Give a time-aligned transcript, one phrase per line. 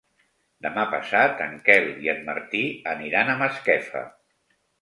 [0.65, 2.65] Demà passat en Quel i en Martí
[2.97, 4.07] aniran a Masquefa.